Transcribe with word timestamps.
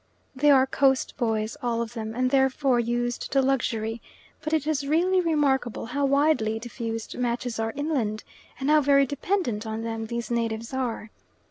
They 0.35 0.49
are 0.49 0.65
coast 0.65 1.15
boys, 1.15 1.55
all 1.61 1.79
of 1.79 1.93
them, 1.93 2.15
and 2.15 2.31
therefore 2.31 2.79
used 2.79 3.31
to 3.33 3.39
luxury, 3.39 4.01
but 4.41 4.51
it 4.51 4.65
is 4.65 4.87
really 4.87 5.21
remarkable 5.21 5.85
how 5.85 6.07
widely 6.07 6.57
diffused 6.57 7.19
matches 7.19 7.59
are 7.59 7.71
inland, 7.75 8.23
and 8.59 8.71
how 8.71 8.81
very 8.81 9.05
dependent 9.05 9.67
on 9.67 9.83
them 9.83 10.07
these 10.07 10.31
natives 10.31 10.73
are. 10.73 11.11